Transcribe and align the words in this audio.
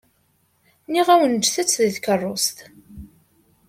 Nniɣ-awen 0.87 1.41
ǧǧet-t 1.47 1.79
deg 1.83 1.93
tkeṛṛust. 1.95 2.57